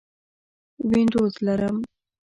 [0.89, 1.77] وینډوز لرم